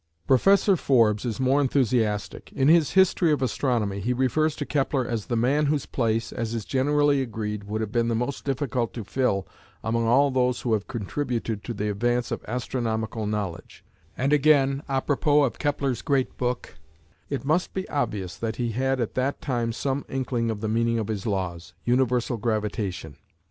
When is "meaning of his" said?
20.67-21.27